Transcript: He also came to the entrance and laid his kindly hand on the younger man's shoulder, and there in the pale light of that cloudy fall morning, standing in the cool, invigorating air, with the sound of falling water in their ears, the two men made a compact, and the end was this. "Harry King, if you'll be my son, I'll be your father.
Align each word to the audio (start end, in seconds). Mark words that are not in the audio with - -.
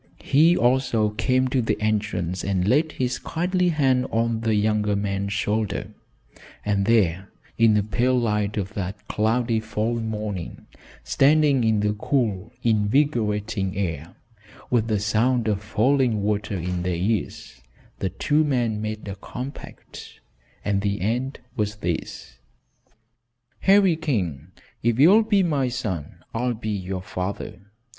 He 0.23 0.57
also 0.57 1.09
came 1.11 1.47
to 1.49 1.61
the 1.61 1.79
entrance 1.79 2.43
and 2.43 2.67
laid 2.67 2.93
his 2.93 3.19
kindly 3.19 3.69
hand 3.69 4.07
on 4.09 4.39
the 4.41 4.55
younger 4.55 4.95
man's 4.95 5.31
shoulder, 5.31 5.91
and 6.65 6.87
there 6.87 7.29
in 7.55 7.75
the 7.75 7.83
pale 7.83 8.17
light 8.19 8.57
of 8.57 8.73
that 8.73 9.07
cloudy 9.07 9.59
fall 9.59 9.99
morning, 9.99 10.65
standing 11.03 11.63
in 11.63 11.81
the 11.81 11.93
cool, 11.93 12.51
invigorating 12.63 13.77
air, 13.77 14.15
with 14.71 14.87
the 14.87 14.99
sound 14.99 15.47
of 15.47 15.61
falling 15.61 16.23
water 16.23 16.57
in 16.57 16.81
their 16.81 16.95
ears, 16.95 17.61
the 17.99 18.09
two 18.09 18.43
men 18.43 18.81
made 18.81 19.07
a 19.07 19.13
compact, 19.15 20.19
and 20.65 20.81
the 20.81 20.99
end 20.99 21.37
was 21.55 21.75
this. 21.75 22.39
"Harry 23.59 23.95
King, 23.95 24.47
if 24.81 24.97
you'll 24.99 25.21
be 25.21 25.43
my 25.43 25.67
son, 25.69 26.23
I'll 26.33 26.55
be 26.55 26.69
your 26.71 27.03
father. 27.03 27.59